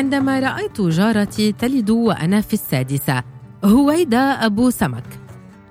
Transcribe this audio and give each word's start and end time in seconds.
عندما 0.00 0.40
رأيت 0.40 0.80
جارتي 0.80 1.52
تلد 1.52 1.90
وأنا 1.90 2.40
في 2.40 2.52
السادسة 2.52 3.22
هويدا 3.64 4.18
أبو 4.18 4.70
سمك. 4.70 5.04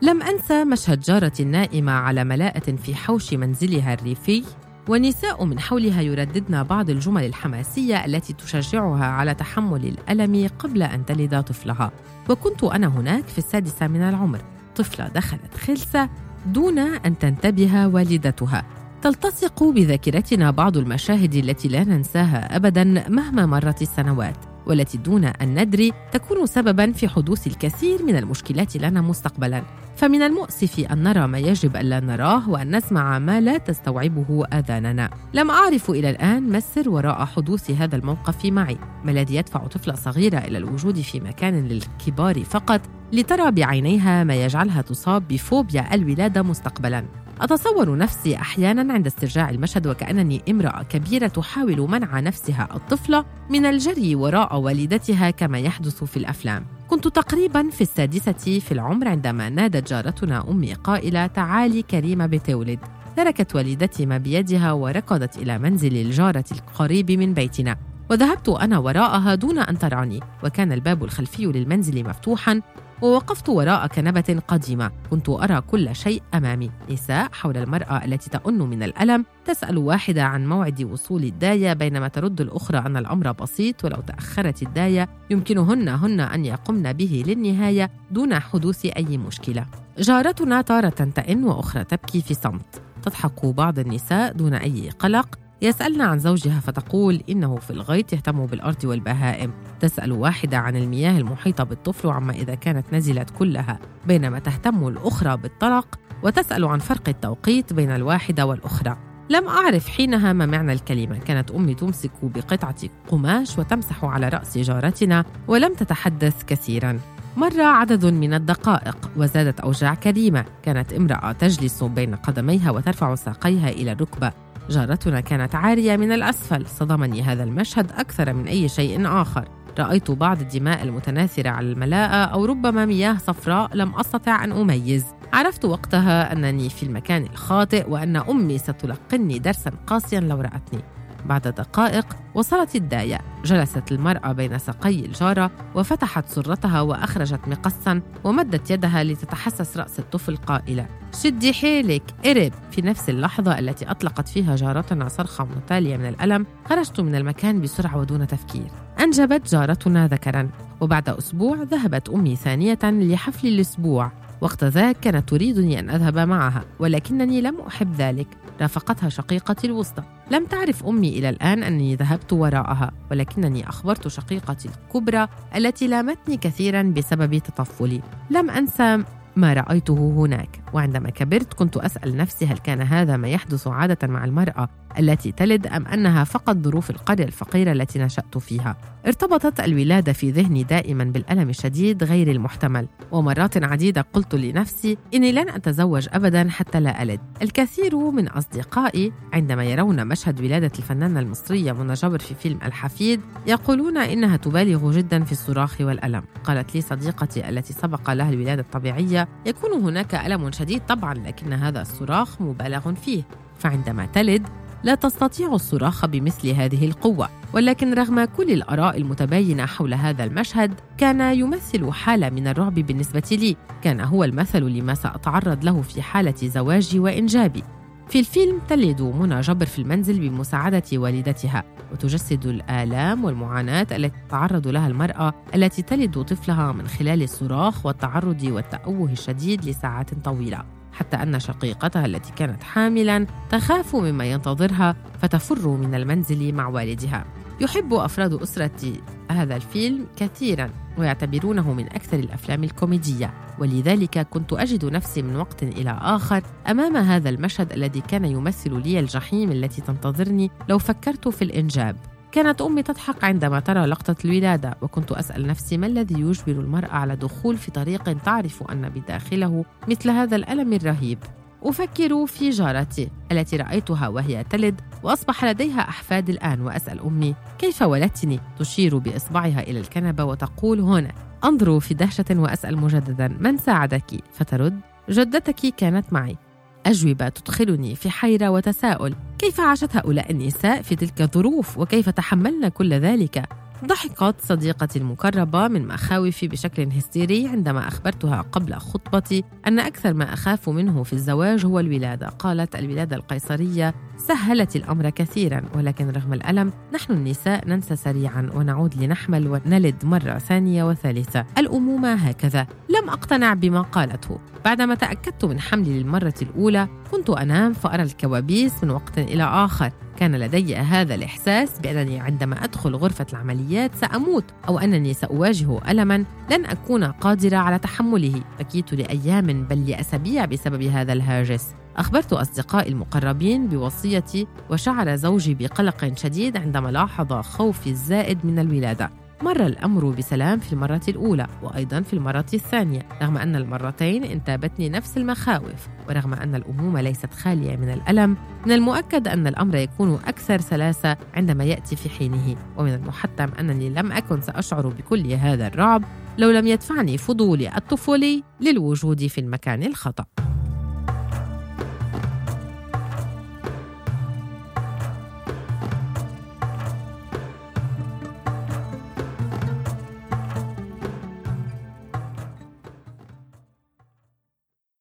لم 0.02 0.22
أنسى 0.22 0.64
مشهد 0.64 1.00
جارتي 1.00 1.44
النائمة 1.44 1.92
على 1.92 2.24
ملاءة 2.24 2.76
في 2.76 2.96
حوش 2.96 3.34
منزلها 3.34 3.94
الريفي 3.94 4.44
ونساء 4.88 5.46
من 5.46 5.60
حولها 5.60 6.02
يرددن 6.02 6.64
بعض 6.64 6.90
الجمل 6.90 7.26
الحماسية 7.26 8.06
التي 8.06 8.34
تشجعها 8.34 9.06
على 9.06 9.34
تحمل 9.34 9.86
الألم 9.86 10.50
قبل 10.60 10.84
أن 10.84 11.06
تلد 11.06 11.44
طفلها. 11.44 11.92
وكنت 12.30 12.64
أنا 12.64 12.88
هناك 12.88 13.28
في 13.28 13.38
السادسة 13.38 13.88
من 13.88 14.02
العمر. 14.02 14.42
طفلة 14.76 15.08
دخلت 15.08 15.58
خلسة 15.58 16.10
دون 16.46 16.80
أن 16.80 17.18
تنتبه 17.18 17.88
والدتها. 17.88 18.66
تلتصق 19.02 19.64
بذاكرتنا 19.64 20.52
بعض 20.52 20.78
المشاهد 20.78 21.36
التي 21.36 21.68
لا 21.68 21.84
ننساها 21.84 22.56
ابدا 22.56 22.84
مهما 23.10 23.46
مرت 23.46 23.82
السنوات 23.82 24.38
والتي 24.66 24.98
دون 24.98 25.24
أن 25.26 25.62
ندري 25.62 25.92
تكون 26.12 26.46
سببا 26.46 26.92
في 26.92 27.08
حدوث 27.08 27.48
الكثير 27.48 28.04
من 28.04 28.16
المشكلات 28.16 28.78
لنا 28.78 29.02
مستقبلا. 29.02 29.64
فمن 29.96 30.22
المؤسف 30.22 30.80
أن 30.80 31.04
نرى 31.04 31.28
ما 31.28 31.40
يجب 31.40 31.76
الا 31.78 32.00
نراه 32.00 32.50
وأن 32.50 32.76
نسمع 32.76 33.20
ما 33.20 33.42
لا 33.42 33.58
تستوعبه 33.58 34.46
آذاننا. 34.54 35.10
لم 35.34 35.52
أعرف 35.52 35.90
إلى 35.90 36.10
الآن 36.10 36.50
ما 36.50 36.58
السر 36.58 36.90
وراء 36.90 37.26
حدوث 37.26 37.72
هذا 37.72 37.96
الموقف 37.96 38.46
معي. 38.46 38.78
ما 39.06 39.12
الذي 39.12 39.36
يدفع 39.36 39.68
طفلة 39.68 39.96
صغيرة 39.96 40.38
إلى 40.38 40.58
الوجود 40.58 41.02
في 41.02 41.20
مكان 41.20 41.68
للكبار 41.68 42.44
فقط 42.44 42.82
لترى 43.14 43.52
بعينيها 43.52 44.24
ما 44.24 44.36
يجعلها 44.36 44.82
تصاب 44.82 45.28
بفوبيا 45.28 45.94
الولادة 45.94 46.42
مستقبلا؟ 46.42 47.06
أتصور 47.42 47.98
نفسي 47.98 48.36
أحيانا 48.36 48.94
عند 48.94 49.06
استرجاع 49.06 49.50
المشهد 49.50 49.88
وكأنني 49.88 50.42
امرأة 50.50 50.84
كبيرة 50.84 51.28
تحاول 51.28 51.82
منع 51.82 52.20
نفسها 52.20 52.68
الطفلة 52.76 53.26
من 53.50 53.66
الجري 53.66 54.16
وراء 54.16 54.60
والدتها 54.60 55.30
كما 55.30 55.60
يحدث 55.60 56.04
في 56.04 56.18
الأفلام. 56.18 56.66
كنت 56.88 57.08
تقريبا 57.08 57.70
في 57.70 57.82
السادسة 57.82 58.60
في 58.60 58.72
العمر 58.72 59.08
عندما 59.08 59.50
نادت 59.50 59.90
جارتنا 59.90 60.50
أمي 60.50 60.74
قائلة 60.74 61.28
تعالي 61.28 61.82
كريمة 61.82 62.26
بتولد. 62.26 62.80
تركت 63.18 63.56
والدتي 63.56 64.06
ما 64.06 64.18
بيدها 64.18 64.72
وركضت 64.72 65.38
إلى 65.38 65.60
منزل 65.60 65.98
الجارة 65.98 66.46
القريب 66.52 67.12
من 67.12 67.34
بيتنا 67.34 67.78
وذهبت 68.10 68.50
أنا 68.50 68.78
وراءها 68.78 69.36
دون 69.36 69.60
أن 69.60 69.80
تراني 69.80 70.20
وكان 70.44 70.72
الباب 70.72 71.04
الخلفي 71.04 71.46
للمنزل 71.46 72.10
مفتوحا 72.10 72.62
ووقفت 73.02 73.50
وراء 73.50 73.88
كنبة 73.88 74.42
قديمة. 74.48 74.92
كنت 75.12 75.30
أرى 75.30 75.62
كل 75.62 75.96
شيء 75.96 76.22
أمامي. 76.34 76.72
نساء 76.92 77.28
حول 77.32 77.58
المرأة 77.58 78.06
التي 78.06 78.30
تأن 78.30 78.60
من 78.60 78.84
الألم 78.84 79.26
تسأل 79.46 79.78
واحدة 79.78 80.24
عن 80.24 80.48
موعد 80.48 80.84
وصول 80.84 81.24
الداية 81.24 81.74
بينما 81.74 82.08
ترد 82.08 82.42
الأخرى 82.42 82.78
أن 82.78 82.98
الأمر 82.98 83.32
بسيط 83.32 83.86
ولو 83.86 83.98
تأخرت 84.08 84.64
الداية 84.64 85.10
يمكنهن 85.30 85.90
هن 85.90 86.20
أن 86.20 86.46
يقمن 86.46 86.94
به 86.94 87.24
للنهاية 87.28 87.92
دون 88.12 88.40
حدوث 88.40 88.86
أي 88.86 89.18
مشكلة. 89.18 89.66
جارتنا 89.98 90.62
تارة 90.62 90.90
تئن 90.90 91.44
وأخرى 91.44 91.84
تبكي 91.84 92.22
في 92.22 92.34
صمت. 92.34 92.82
تضحك 93.02 93.46
بعض 93.46 93.80
النساء 93.80 94.34
دون 94.34 94.54
أي 94.54 94.90
قلق. 94.90 95.40
يسألن 95.62 96.02
عن 96.02 96.20
زوجها 96.20 96.60
فتقول 96.60 97.24
إنه 97.30 97.56
في 97.56 97.72
الغيط 97.72 98.14
يهتم 98.14 98.46
بالأرض 98.46 98.86
والبهائم. 98.86 99.52
تسأل 99.80 100.12
واحدة 100.12 100.58
عن 100.58 100.76
المياه 100.76 101.18
المحيطة 101.18 101.64
بالطفل 101.64 102.08
وعما 102.08 102.34
إذا 102.34 102.56
كانت 102.56 102.94
نزلت 102.94 103.30
كلها 103.30 103.80
بينما 104.08 104.40
تهتم 104.40 104.88
الأخرى 104.88 105.38
بالطرق 105.38 106.00
وتسأل 106.24 106.66
عن 106.66 106.80
فرق 106.80 107.10
التوقيت 107.10 107.74
بين 107.74 107.92
الواحدة 107.92 108.46
والأخرى. 108.46 108.98
لم 109.30 109.48
أعرف 109.48 109.88
حينها 109.88 110.34
ما 110.34 110.46
معنى 110.46 110.74
الكلمة. 110.74 111.18
كانت 111.18 111.52
أمي 111.52 111.74
تمسك 111.74 112.12
بقطعة 112.24 112.76
قماش 113.08 113.60
وتمسح 113.60 114.06
على 114.06 114.30
رأس 114.30 114.58
جارتنا 114.58 115.26
ولم 115.48 115.74
تتحدث 115.74 116.44
كثيرا. 116.44 117.00
مر 117.38 117.62
عدد 117.62 118.06
من 118.06 118.34
الدقائق 118.34 119.12
وزادت 119.18 119.60
أوجاع 119.60 119.96
كريمة. 119.96 120.46
كانت 120.64 120.94
امرأة 120.94 121.32
تجلس 121.32 121.84
بين 121.84 122.16
قدميها 122.16 122.72
وترفع 122.72 123.16
ساقيها 123.16 123.70
إلى 123.70 123.92
الركبة. 123.92 124.32
جارتنا 124.70 125.20
كانت 125.20 125.56
عارية 125.56 125.98
من 125.98 126.12
الأسفل 126.12 126.68
صدمني 126.68 127.22
هذا 127.22 127.44
المشهد 127.44 127.92
أكثر 127.92 128.34
من 128.34 128.48
أي 128.48 128.70
شيء 128.70 129.08
آخر. 129.08 129.50
رأيت 129.80 130.12
بعض 130.12 130.42
الدماء 130.42 130.84
المتناثرة 130.84 131.50
على 131.50 131.72
الملاءة 131.72 132.26
أو 132.26 132.46
ربما 132.46 132.86
مياه 132.86 133.18
صفراء 133.18 133.76
لم 133.76 133.96
أستطع 133.96 134.44
أن 134.44 134.52
أميز. 134.52 135.06
عرفت 135.34 135.66
وقتها 135.66 136.34
أنني 136.34 136.70
في 136.70 136.84
المكان 136.84 137.24
الخاطئ 137.24 137.90
وأن 137.90 138.16
أمي 138.16 138.58
ستلقني 138.58 139.40
درسا 139.40 139.72
قاسيا 139.88 140.20
لو 140.20 140.42
رأتني. 140.42 140.82
بعد 141.26 141.42
دقائق 141.42 142.06
وصلت 142.36 142.76
الداية. 142.76 143.20
جلست 143.46 143.92
المرأة 143.92 144.32
بين 144.32 144.58
ساقي 144.58 145.06
الجارة 145.06 145.52
وفتحت 145.76 146.30
سرتها 146.30 146.82
وأخرجت 146.82 147.48
مقصا 147.48 148.02
ومدت 148.24 148.72
يدها 148.72 149.04
لتتحسس 149.04 149.78
رأس 149.78 150.00
الطفل 150.00 150.38
قائلة 150.38 150.86
شدي 151.24 151.54
حيلك 151.54 152.04
قرب 152.26 152.52
في 152.72 152.82
نفس 152.82 153.10
اللحظة 153.10 153.60
التي 153.60 153.92
أطلقت 153.92 154.28
فيها 154.28 154.56
جارتنا 154.56 155.08
صرخة 155.08 155.46
متالية 155.46 155.98
من 155.98 156.06
الألم 156.06 156.46
خرجت 156.66 157.00
من 157.00 157.16
المكان 157.16 157.62
بسرعة 157.62 157.98
ودون 157.98 158.28
تفكير. 158.28 158.68
أنجبت 159.00 159.52
جارتنا 159.52 160.08
ذكرا 160.08 160.50
وبعد 160.82 161.10
أسبوع 161.10 161.58
ذهبت 161.64 162.10
أمي 162.10 162.36
ثانية 162.36 162.80
لحفل 162.84 163.48
الأسبوع. 163.48 164.12
وقت 164.42 164.64
ذاك 164.64 165.00
كانت 165.00 165.30
تريدني 165.30 165.80
أن 165.80 165.90
أذهب 165.90 166.18
معها 166.18 166.64
ولكنني 166.80 167.42
لم 167.42 167.62
أحب 167.68 167.96
ذلك 167.96 168.28
رافقتها 168.62 169.10
شقيقتي 169.10 169.68
الوسطى. 169.68 170.04
لم 170.32 170.46
تعرف 170.46 170.86
أمي 170.86 171.10
إلى 171.10 171.30
الآن 171.30 171.64
أني 171.64 171.96
ذهبت 171.96 172.34
وراءها 172.34 172.92
ولكنني 173.12 173.70
أخبرت 173.70 174.08
شقيقتي 174.08 174.70
الكبرى 174.70 175.28
التي 175.56 175.88
لامتني 175.88 176.38
كثيرا 176.38 176.82
بسبب 176.82 177.38
تطفلي. 177.38 178.02
لم 178.30 178.50
أنسى 178.50 179.04
ما 179.36 179.54
رأيته 179.54 180.14
هناك 180.18 180.62
وعندما 180.74 181.10
كبرت 181.10 181.54
كنت 181.54 181.78
أسأل 181.78 182.18
نفسي 182.18 182.46
هل 182.46 182.58
كان 182.58 182.82
هذا 182.82 183.18
ما 183.18 183.28
يحدث 183.28 183.68
عادة 183.68 184.08
مع 184.08 184.26
المرأة. 184.26 184.70
التي 185.00 185.32
تلد 185.32 185.68
أم 185.68 185.88
أنها 185.88 186.24
فقط 186.24 186.58
ظروف 186.58 186.90
القرية 186.90 187.26
الفقيرة 187.26 187.72
التي 187.72 188.00
نشأت 188.00 188.38
فيها. 188.38 188.78
ارتبطت 189.08 189.60
الولادة 189.60 190.14
في 190.14 190.32
ذهني 190.32 190.64
دائما 190.64 191.04
بالألم 191.04 191.50
الشديد 191.50 192.04
غير 192.04 192.32
المحتمل. 192.32 192.88
ومرات 193.12 193.64
عديدة 193.64 194.06
قلت 194.14 194.36
لنفسي 194.36 194.98
إني 195.14 195.32
لن 195.32 195.50
أتزوج 195.50 196.08
أبدا 196.14 196.50
حتى 196.50 196.80
لا 196.80 197.04
ألد. 197.04 197.20
الكثير 197.42 197.98
من 198.12 198.28
أصدقائي 198.28 199.12
عندما 199.34 199.64
يرون 199.64 200.08
مشهد 200.08 200.42
ولادة 200.42 200.72
الفنانة 200.80 201.20
المصرية 201.20 201.72
منى 201.72 201.94
جبر 201.94 202.20
في 202.20 202.36
فيلم 202.36 202.60
الحفيد 202.64 203.22
يقولون 203.48 203.98
إنها 203.98 204.38
تبالغ 204.38 204.92
جدا 204.92 205.24
في 205.24 205.32
الصراخ 205.32 205.82
والألم. 205.82 206.24
قالت 206.44 206.76
لي 206.76 206.82
صديقتي 206.82 207.50
التي 207.50 207.74
سبق 207.74 208.12
لها 208.12 208.30
الولادة 208.30 208.62
الطبيعية 208.62 209.28
يكون 209.46 209.72
هناك 209.72 210.16
ألم 210.16 210.52
شديد 210.52 210.86
طبعا 210.86 211.14
لكن 211.14 211.54
هذا 211.54 211.82
الصراخ 211.82 212.42
مبالغ 212.42 212.94
فيه. 212.94 213.24
فعندما 213.60 214.06
تلد 214.06 214.48
لا 214.84 214.96
تستطيع 214.96 215.54
الصراخ 215.54 216.06
بمثل 216.06 216.50
هذه 216.50 216.86
القوة 216.86 217.30
ولكن 217.54 217.94
رغم 217.94 218.26
كل 218.26 218.52
الآراء 218.52 218.98
المتباينة 218.98 219.66
حول 219.66 219.94
هذا 219.94 220.24
المشهد 220.24 220.74
كان 220.98 221.22
يمثل 221.40 221.92
حالة 221.92 222.30
من 222.30 222.48
الرعب 222.48 222.74
بالنسبة 222.74 223.30
لي 223.32 223.58
كان 223.82 224.02
هو 224.02 224.24
المثل 224.24 224.64
لما 224.64 224.94
سأتعرض 224.94 225.64
له 225.64 225.82
في 225.82 226.02
حالة 226.02 226.36
زواجي 226.44 227.00
وانجابي 227.00 227.64
في 228.10 228.20
الفيلم 228.20 228.60
تلد 228.70 229.02
منى 229.02 229.42
جبر 229.42 229.66
في 229.66 229.80
المنزل 229.80 230.30
بمساعدة 230.30 230.84
والدتها 230.94 231.64
وتجسد 231.92 232.46
الآلام 232.46 233.26
والمعاناة 233.26 233.88
التي 233.92 234.14
تتعرض 234.28 234.68
لها 234.68 234.88
المرأة 234.88 235.34
التي 235.56 235.82
تلد 235.82 236.24
طفلها 236.24 236.72
من 236.72 236.88
خلال 236.88 237.24
الصراخ 237.24 237.86
والتعرض 237.86 238.44
والتأوه 238.44 239.12
الشديد 239.12 239.66
لساعات 239.66 240.14
طويلة. 240.14 240.79
حتى 241.00 241.18
أن 241.18 241.40
شقيقتها 241.40 242.06
التي 242.06 242.32
كانت 242.36 242.64
حاملا 242.64 243.28
تخاف 243.50 243.96
مما 243.96 244.26
ينتظرها 244.26 244.96
فتفر 245.22 245.70
من 245.70 245.96
المنزل 245.96 246.54
مع 246.54 246.68
والدها. 246.68 247.26
يحب 247.62 247.94
أفراد 247.94 248.34
أسرة 248.34 248.94
هذا 249.32 249.56
الفيلم 249.56 250.06
كثيرا 250.18 250.70
ويعتبرونه 250.98 251.74
من 251.74 251.86
أكثر 251.86 252.20
الأفلام 252.20 252.64
الكوميدية. 252.64 253.34
ولذلك 253.60 254.20
كنت 254.20 254.54
أجد 254.54 254.86
نفسي 254.86 255.22
من 255.22 255.36
وقت 255.36 255.64
إلى 255.64 256.00
آخر 256.02 256.44
أمام 256.70 256.98
هذا 256.98 257.30
المشهد 257.30 257.74
الذي 257.74 258.02
كان 258.02 258.26
يمثل 258.26 258.82
لي 258.82 259.00
الجحيم 259.00 259.52
التي 259.52 259.82
تنتظرني 259.82 260.52
لو 260.70 260.78
فكرت 260.78 261.28
في 261.28 261.42
الإنجاب. 261.42 261.96
كانت 262.32 262.62
أمي 262.62 262.84
تضحك 262.84 263.24
عندما 263.24 263.60
ترى 263.60 263.86
لقطة 263.86 264.16
الولادة 264.26 264.78
وكنت 264.82 265.12
أسأل 265.12 265.48
نفسي 265.48 265.78
ما 265.78 265.88
الذي 265.88 266.22
يجبر 266.22 266.52
المرأة 266.52 266.92
على 266.92 267.16
دخول 267.16 267.58
في 267.58 267.72
طريق 267.72 268.22
تعرف 268.24 268.72
أن 268.72 268.90
بداخله 268.90 269.66
مثل 269.88 270.10
هذا 270.10 270.36
الألم 270.36 270.74
الرهيب 270.74 271.20
أفكر 271.64 272.26
في 272.26 272.50
جارتي 272.50 273.10
التي 273.32 273.58
رأيتها 273.58 274.08
وهي 274.08 274.44
تلد 274.44 274.82
وأصبح 275.04 275.46
لديها 275.46 275.80
أحفاد 275.80 276.30
الآن 276.30 276.62
وأسأل 276.62 277.00
أمي 277.00 277.36
كيف 277.58 277.82
ولدتني؟ 277.82 278.40
تشير 278.60 278.98
بإصبعها 278.98 279.60
إلى 279.60 279.80
الكنبة 279.80 280.24
وتقول 280.24 280.80
هنا 280.80 281.12
أنظر 281.44 281.80
في 281.80 281.94
دهشة 281.94 282.26
وأسأل 282.32 282.78
مجددا 282.78 283.28
من 283.40 283.58
ساعدك؟ 283.58 284.24
فترد 284.34 284.80
جدتك 285.10 285.76
كانت 285.76 286.14
معي 286.14 286.38
أجوبة 286.86 287.30
تدخلني 287.30 287.96
في 287.96 288.10
حيرة 288.10 288.50
وتساؤل 288.50 289.16
كيف 289.40 289.60
عاشت 289.60 289.96
هؤلاء 289.96 290.32
النساء 290.32 290.82
في 290.82 290.96
تلك 290.96 291.22
الظروف 291.22 291.78
وكيف 291.78 292.10
تحملن 292.10 292.68
كل 292.68 292.94
ذلك؟ 292.94 293.44
ضحكت 293.86 294.36
صديقتي 294.42 295.00
المقربة 295.00 295.68
من 295.68 295.88
مخاوفي 295.88 296.48
بشكل 296.48 296.90
هستيري 296.92 297.48
عندما 297.48 297.88
أخبرتها 297.88 298.42
قبل 298.42 298.74
خطبتي 298.74 299.44
أن 299.68 299.80
أكثر 299.80 300.14
ما 300.14 300.34
أخاف 300.34 300.70
منه 300.70 301.04
في 301.04 301.14
الزواج 301.14 301.66
هو 301.66 301.80
الولادة. 301.80 302.28
قالت 302.28 302.76
الولادة 302.76 303.16
القيصرية 303.16 303.94
سهلت 304.18 304.76
الأمر 304.76 305.10
كثيرا 305.10 305.62
ولكن 305.76 306.10
رغم 306.10 306.34
الألم 306.34 306.74
نحن 306.94 307.14
النساء 307.14 307.68
ننسى 307.68 307.96
سريعا 307.96 308.50
ونعود 308.56 309.04
لنحمل 309.04 309.48
ونلد 309.48 310.06
مرة 310.06 310.38
ثانية 310.38 310.84
وثالثة. 310.84 311.46
الأمومة 311.58 312.14
هكذا. 312.14 312.68
لم 312.90 313.10
أقتنع 313.10 313.54
بما 313.54 313.82
قالته. 313.82 314.40
بعدما 314.66 314.96
تأكدت 314.96 315.46
من 315.46 315.60
حملي 315.60 316.00
للمرة 316.00 316.34
الأولى 316.42 316.88
كنت 317.12 317.30
أنام 317.30 317.74
فأرى 317.74 318.04
الكوابيس 318.04 318.84
من 318.84 318.90
وقت 318.90 319.18
إلى 319.18 319.44
آخر. 319.44 319.92
كان 320.20 320.36
لدي 320.36 320.76
هذا 320.76 321.16
الإحساس 321.16 321.80
بأنني 321.80 322.20
عندما 322.20 322.64
أدخل 322.64 322.96
غرفة 322.96 323.26
العمليات 323.34 323.96
سأموت 323.96 324.44
أو 324.68 324.80
أنني 324.80 325.14
سأواجه 325.14 325.92
ألما 325.92 326.26
لن 326.52 326.66
أكون 326.66 327.04
قادرة 327.04 327.58
على 327.58 327.80
تحمله. 327.80 328.44
بكيت 328.60 328.94
لأيام 328.94 329.64
بل 329.64 329.90
لأسابيع 329.90 330.46
بسبب 330.46 330.82
هذا 330.82 331.14
الهاجس. 331.14 331.68
أخبرت 331.98 332.34
أصدقائي 332.34 332.90
المقربين 332.90 333.68
بوصيتي 333.68 334.48
وشعر 334.70 335.16
زوجي 335.16 335.54
بقلق 335.54 336.14
شديد 336.16 336.58
عندما 336.58 336.90
لاحظ 336.90 337.34
خوفي 337.34 337.90
الزائد 337.90 338.46
من 338.46 338.60
الولادة. 338.60 339.10
مر 339.42 339.66
الأمر 339.66 340.10
بسلام 340.10 340.60
في 340.60 340.74
المرة 340.74 341.02
الأولى 341.08 341.48
وأيضا 341.64 342.02
في 342.02 342.14
المرة 342.14 342.46
الثانية 342.54 343.02
رغم 343.22 343.38
أن 343.38 343.56
المرتين 343.56 344.24
انتابتني 344.24 344.90
نفس 344.90 345.18
المخاوف 345.18 345.88
ورغم 346.10 346.34
أن 346.34 346.56
الأمومة 346.56 347.02
ليست 347.02 347.34
خالية 347.34 347.76
من 347.76 347.94
الألم 347.94 348.38
من 348.66 348.72
المؤكد 348.72 349.28
أن 349.28 349.48
الأمر 349.48 349.76
يكون 349.76 350.14
أكثر 350.14 350.62
سلاسة 350.62 351.18
عندما 351.34 351.64
يأتي 351.64 351.96
في 351.96 352.10
حينه. 352.10 352.56
ومن 352.78 352.94
المحتم 352.94 353.50
أنني 353.60 353.90
لم 353.90 354.12
أكن 354.12 354.42
سأشعر 354.42 354.88
بكل 354.88 355.32
هذا 355.32 355.68
الرعب 355.68 356.04
لو 356.38 356.52
لم 356.52 356.68
يدفعني 356.68 357.18
فضولي 357.18 357.76
الطفولي 357.78 358.44
للوجود 358.62 359.28
في 359.28 359.42
المكان 359.42 359.84
الخطأ. 359.84 360.49